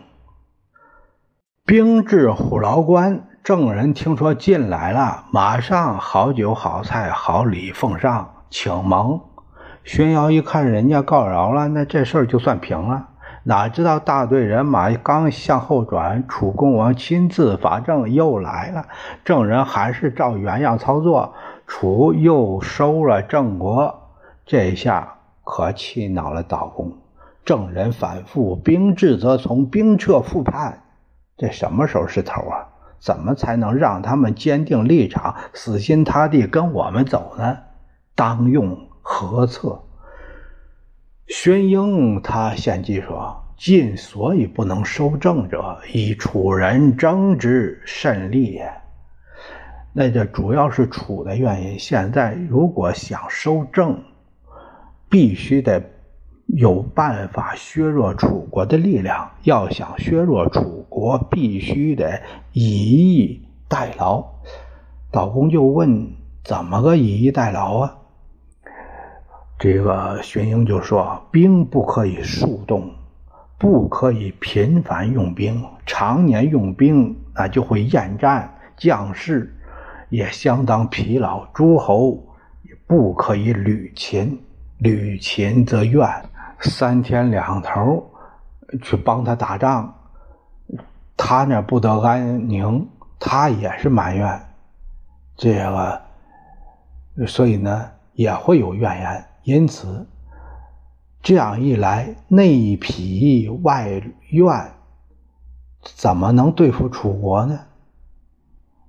[1.65, 9.21] 兵至虎牢关，郑人听说进来了，马上好酒好菜好礼奉上，请盟。
[9.85, 13.11] 荀瑶一看人家告饶了，那这事儿就算平了。
[13.45, 18.87] 哪知道大队人马刚向后转，楚共王亲自伐郑又来了。
[19.25, 21.33] 郑人还是照原样操作，
[21.69, 24.11] 楚又收了郑国。
[24.45, 25.13] 这下。
[25.47, 27.04] 可气恼了道公。
[27.45, 30.83] 证人反复，兵至则从，兵撤复叛。
[31.37, 32.69] 这什么时候是头啊？
[33.01, 37.59] 怎么才能让他们坚定立场，死心塌地跟我们走呢？
[38.15, 39.83] 当用何策？
[41.27, 48.73] 宣英他献计说：“晋所以不能收政者，以楚人争之甚利也。”
[49.93, 51.79] 那这主要是楚的原因。
[51.79, 54.03] 现在如果想收政，
[55.11, 55.83] 必须得。
[56.57, 59.29] 有办法削弱楚国的力量。
[59.43, 64.25] 要想削弱楚国，必须得以逸待劳。
[65.11, 66.13] 道公就问
[66.45, 67.97] ：“怎么个以逸待劳啊？”
[69.59, 72.89] 这个荀英就说：“兵不可以速动，
[73.59, 75.61] 不可以频繁用兵。
[75.85, 79.53] 常年用兵，那就会厌战，将士
[80.09, 81.45] 也相当疲劳。
[81.53, 82.25] 诸侯
[82.63, 84.41] 也不可以屡勤，
[84.79, 86.09] 屡勤则怨。”
[86.61, 88.11] 三天两头
[88.83, 89.95] 去帮他打仗，
[91.17, 92.89] 他那不得安宁，
[93.19, 94.41] 他也是埋怨
[95.37, 99.25] 这个，所以呢也会有怨言。
[99.43, 100.07] 因此，
[101.23, 104.01] 这样一来，内疲外
[104.31, 104.73] 怨，
[105.83, 107.61] 怎么能对付楚国呢？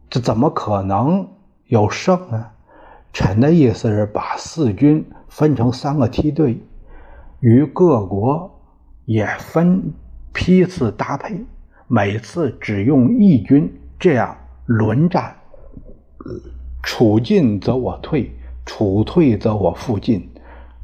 [0.10, 1.28] 这怎么可能
[1.68, 2.48] 有胜呢？
[3.12, 6.62] 臣的意思是把四军分成三个梯队。
[7.40, 8.60] 与各国
[9.06, 9.94] 也分
[10.34, 11.46] 批次搭配，
[11.88, 15.36] 每次只用一军，这样轮战。
[16.82, 18.32] 楚进则我退，
[18.66, 20.30] 楚退则我复进，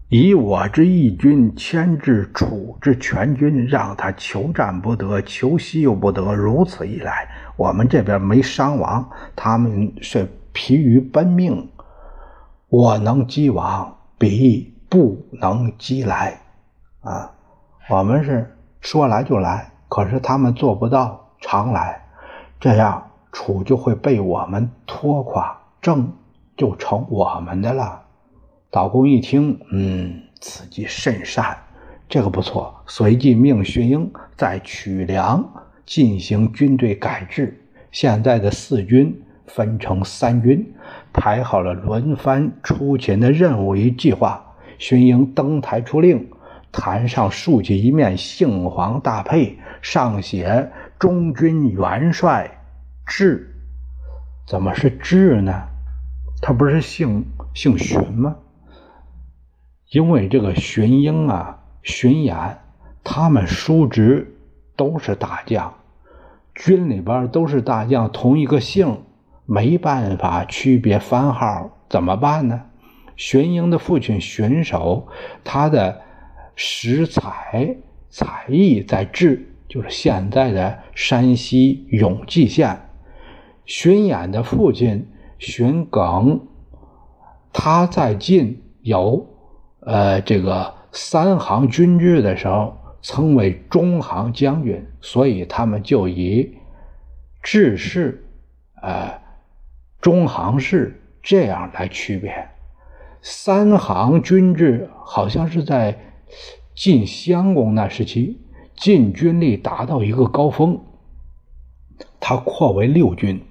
[0.10, 6.34] 以我之义军牵制楚之全军，让他求战不得，求息又不得。
[6.34, 11.70] 如此一来，我们这边没伤亡，他们是疲于奔命。
[12.68, 16.38] 我能击亡，彼不能击来。
[17.00, 17.32] 啊，
[17.90, 22.04] 我们是说来就来，可是他们做不到常来，
[22.60, 26.12] 这样楚就会被我们拖垮，郑
[26.58, 28.02] 就成我们的了。
[28.70, 31.58] 道公一听，嗯，此计甚善，
[32.10, 32.76] 这个不错。
[32.86, 35.50] 随即命荀英在曲梁
[35.86, 40.74] 进行军队改制，现在的四军分成三军，
[41.14, 44.51] 排好了轮番出勤的任务与计划。
[44.82, 46.32] 荀英登台出令。
[46.72, 52.64] 坛上竖起一面杏黄大佩，上写“中军元帅
[53.06, 53.54] 志”。
[54.48, 55.68] 怎么是志呢？
[56.42, 58.38] 他不是姓姓荀吗？
[59.92, 62.56] 因为这个荀英啊、荀偃，
[63.04, 64.36] 他们叔侄
[64.76, 65.76] 都是大将，
[66.56, 69.04] 军里边都是大将，同一个姓，
[69.46, 72.62] 没办法区别番号，怎么办呢？
[73.22, 75.08] 荀英的父亲荀守，
[75.44, 76.02] 他的。
[76.64, 77.78] 识才
[78.10, 82.78] 才艺在治，就是现在的山西永济县。
[83.66, 85.08] 荀衍的父亲
[85.40, 86.46] 荀耿，
[87.52, 89.26] 他在晋有
[89.80, 96.58] 呃这个三行军制的时候，称为中行将军，所以他们就以
[97.42, 98.24] 治士、
[98.82, 99.20] 呃
[100.02, 102.46] 中行士这样来区别。
[103.22, 106.00] 三行军制好像是在。
[106.74, 108.40] 晋襄公那时期，
[108.76, 110.80] 晋军力达到一个高峰，
[112.20, 113.44] 他扩为六军。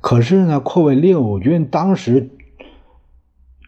[0.00, 2.30] 可是呢，扩为六军，当时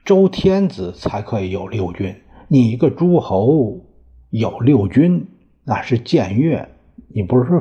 [0.05, 2.17] 周天子才可以有六军。
[2.49, 3.81] 你一个诸侯
[4.31, 5.29] 有六军，
[5.65, 6.71] 那是僭越。
[7.09, 7.61] 你不是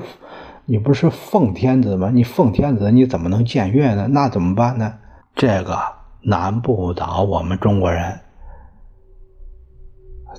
[0.66, 2.10] 你不是奉天子吗？
[2.12, 4.08] 你奉天子，你怎么能僭越呢？
[4.10, 4.96] 那怎么办呢？
[5.36, 5.78] 这个
[6.24, 8.20] 难不倒我们中国人。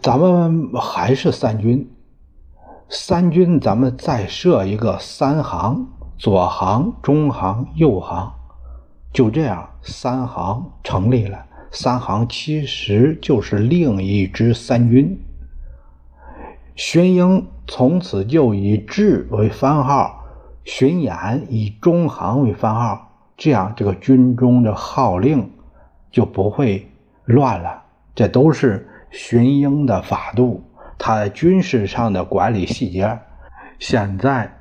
[0.03, 1.89] 咱们还是三军，
[2.89, 5.87] 三军咱们再设一个三行，
[6.19, 8.33] 左行、中行、右行，
[9.13, 11.45] 就这样三行成立了。
[11.71, 15.21] 三行其实就是另一支三军。
[16.77, 20.25] 荀英从此就以志为番号，
[20.65, 25.51] 荀偃以中行为番号，这样这个军中的号令
[26.15, 26.91] 就不会
[27.27, 27.83] 乱了。
[28.15, 28.89] 这都是。
[29.17, 30.61] 荀英的法度，
[30.99, 33.21] 他军事上的管理细节。
[33.79, 34.53] 现在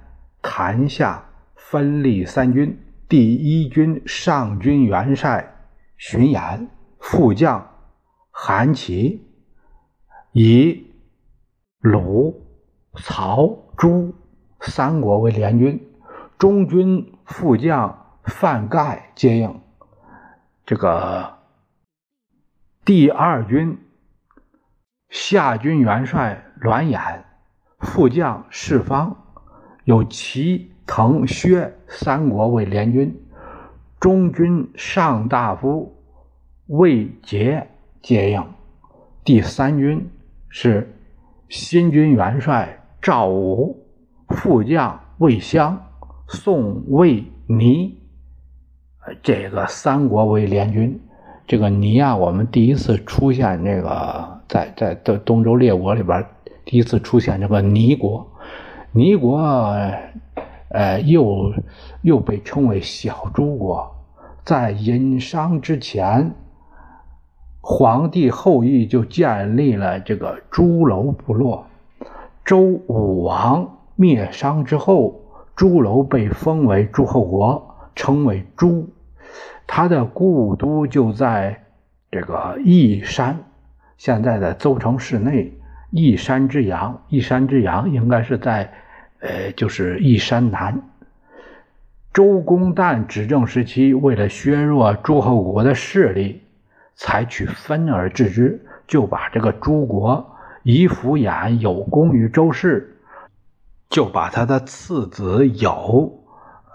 [0.43, 1.25] 谈下
[1.55, 2.77] 分立三军：
[3.09, 5.55] 第一军上军元帅
[5.97, 6.67] 荀偃，
[6.99, 7.67] 副将
[8.29, 9.25] 韩琦，
[10.33, 10.85] 以
[11.79, 12.45] 鲁、
[12.93, 14.13] 曹、朱
[14.59, 15.79] 三国为联军；
[16.37, 19.59] 中军副将范盖接应。
[20.63, 21.32] 这个
[22.85, 23.77] 第二军。
[25.09, 27.21] 夏军元帅栾衍，
[27.79, 29.15] 副将释方，
[29.85, 33.23] 有齐、滕、薛三国为联军。
[34.01, 35.95] 中军上大夫
[36.65, 37.69] 魏杰
[38.01, 38.43] 接应。
[39.23, 40.09] 第三军
[40.49, 40.93] 是
[41.47, 43.87] 新军元帅赵武，
[44.27, 45.81] 副将魏襄、
[46.27, 47.97] 宋、魏、倪。
[49.21, 50.99] 这个三国为联军。
[51.45, 56.25] 这个尼啊，我们第一次出现这个在在东东周列国里边
[56.63, 58.25] 第一次出现这个尼国。
[58.93, 59.39] 尼国，
[60.69, 61.51] 呃，又
[62.01, 63.93] 又被称为小诸国。
[64.45, 66.33] 在殷商之前，
[67.59, 71.65] 黄帝后裔就建立了这个朱楼部落。
[72.45, 75.19] 周武王灭商之后，
[75.55, 78.87] 朱楼被封为诸侯国，称为朱。
[79.65, 81.63] 他的故都就在
[82.11, 83.39] 这个义山，
[83.97, 85.53] 现在的邹城市内。
[85.95, 88.73] 义山之阳，义山之阳应该是在，
[89.19, 90.81] 呃，就是义山南。
[92.11, 96.41] 周公旦执政时期，为了削弱诸侯国的势力，
[96.95, 102.97] 采取分而治之，就把这个诸国夷弗衍有功于周氏，
[103.89, 106.23] 就把他的次子有，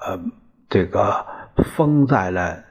[0.07, 0.21] 呃，
[0.69, 1.27] 这个
[1.65, 2.65] 封在了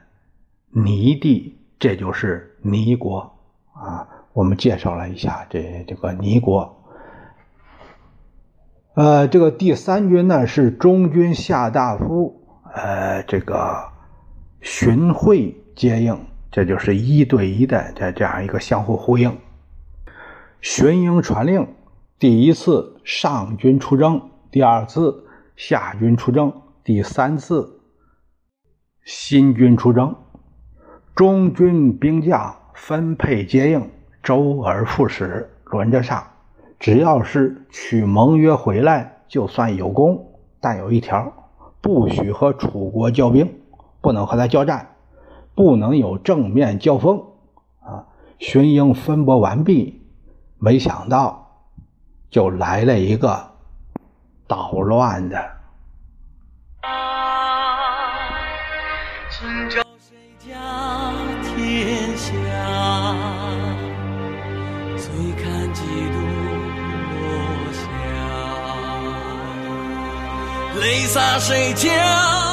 [0.70, 3.38] 泥地，这就是泥国
[3.72, 4.08] 啊。
[4.32, 6.84] 我们介绍了一下这这个泥国，
[8.94, 12.44] 呃，这个第三军呢是中军下大夫。
[12.72, 13.88] 呃，这个
[14.60, 16.20] 荀会接应，
[16.52, 19.36] 这就是一对一的这这样一个相互呼应。
[20.60, 21.66] 荀英传令，
[22.18, 25.24] 第一次上军出征，第二次
[25.56, 26.52] 下军出征，
[26.84, 27.77] 第三次
[29.10, 30.14] 新军出征。
[31.14, 33.90] 中军兵将分配接应，
[34.22, 36.22] 周而复始，轮着上。
[36.78, 40.26] 只要是取盟约回来，就算有功，
[40.60, 41.32] 但有一条。
[41.80, 43.50] 不许和楚国交兵，
[44.02, 44.90] 不能和他交战，
[45.54, 47.18] 不能有正面交锋。
[47.80, 48.04] 啊，
[48.38, 50.02] 荀英分拨完毕，
[50.58, 51.62] 没想到
[52.28, 53.52] 就来了一个
[54.46, 55.57] 捣乱的。
[70.88, 72.47] 泪洒谁家？